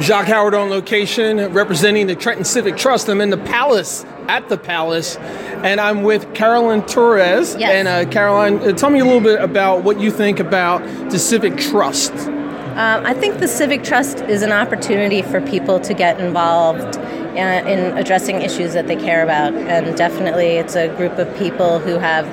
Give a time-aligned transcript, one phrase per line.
[0.00, 3.08] Jacques Howard on location, representing the Trenton Civic Trust.
[3.08, 7.54] I'm in the Palace, at the Palace, and I'm with Carolyn Torres.
[7.56, 7.70] Yes.
[7.70, 11.18] And uh, Caroline, uh, tell me a little bit about what you think about the
[11.18, 12.12] Civic Trust.
[12.12, 17.62] Um, I think the Civic Trust is an opportunity for people to get involved uh,
[17.66, 21.98] in addressing issues that they care about, and definitely it's a group of people who
[21.98, 22.26] have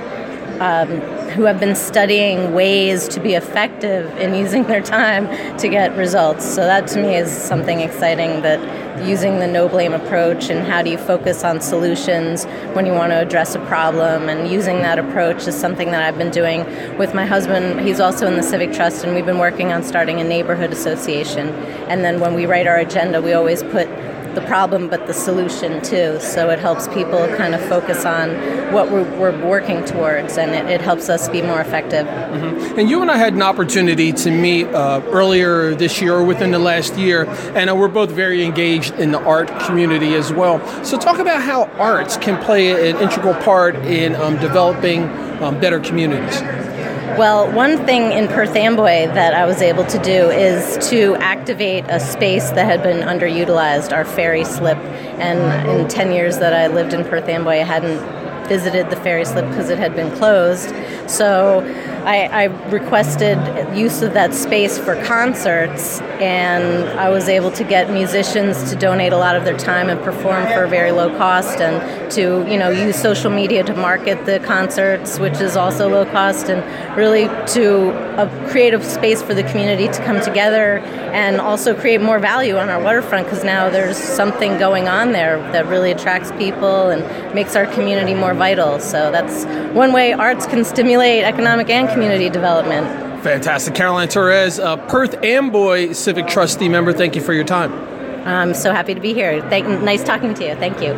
[0.62, 1.02] um,
[1.32, 5.28] who have been studying ways to be effective in using their time
[5.58, 6.46] to get results.
[6.46, 8.60] So that to me is something exciting that
[9.06, 13.12] using the no blame approach and how do you focus on solutions when you want
[13.12, 16.66] to address a problem and using that approach is something that I've been doing
[16.98, 17.80] with my husband.
[17.80, 21.50] He's also in the Civic Trust and we've been working on starting a neighborhood association.
[21.88, 23.88] And then when we write our agenda, we always put
[24.36, 26.20] the problem but the solution too.
[26.20, 28.30] So it helps people kind of focus on
[28.74, 32.06] what we're, we're working towards and it, it, helps us be more effective.
[32.08, 32.80] Mm-hmm.
[32.80, 36.52] And you and I had an opportunity to meet uh, earlier this year or within
[36.52, 40.60] the last year, and uh, we're both very engaged in the art community as well.
[40.84, 45.04] So, talk about how arts can play an integral part in um, developing
[45.42, 46.42] um, better communities.
[47.18, 51.86] Well, one thing in Perth Amboy that I was able to do is to activate
[51.90, 54.78] a space that had been underutilized, our ferry slip.
[54.78, 58.00] And in 10 years that I lived in Perth Amboy, I hadn't
[58.50, 60.74] visited the ferry slip because it had been closed.
[61.08, 61.62] So
[62.06, 63.38] I, I, requested
[63.78, 69.14] use of that space for concerts, and I was able to get musicians to donate
[69.14, 72.58] a lot of their time and perform for a very low cost, and to you
[72.58, 76.64] know use social media to market the concerts, which is also low cost, and
[76.98, 80.80] really to uh, create a space for the community to come together
[81.14, 85.38] and also create more value on our waterfront because now there's something going on there
[85.52, 88.80] that really attracts people and makes our community more vital.
[88.80, 89.46] So that's
[89.76, 92.88] one way arts can stimulate economic and community development.
[93.24, 93.76] Fantastic.
[93.76, 97.72] Caroline Torres, a Perth Amboy Civic Trustee member, thank you for your time.
[98.26, 99.42] I'm so happy to be here.
[99.50, 100.56] Thank, nice talking to you.
[100.56, 100.94] Thank you.